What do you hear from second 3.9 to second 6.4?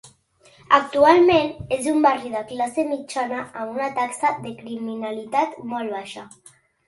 taxa de criminalitat molt baixa.